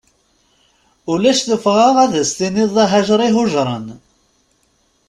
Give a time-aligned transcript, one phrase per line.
[1.11, 3.87] Ulac tuffɣa ad as-tiniḍ d ahajer ihujren.